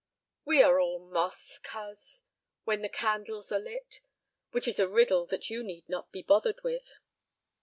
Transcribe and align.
"We 0.45 0.63
are 0.63 0.79
all 0.79 0.97
moths, 0.97 1.59
coz, 1.59 2.23
when 2.63 2.81
the 2.81 2.89
candles 2.89 3.51
are 3.51 3.59
lit. 3.59 4.01
Which 4.49 4.67
is 4.67 4.79
a 4.79 4.89
riddle 4.89 5.27
that 5.27 5.51
you 5.51 5.61
need 5.61 5.87
not 5.87 6.11
be 6.11 6.23
bothered 6.23 6.63
with." 6.63 6.95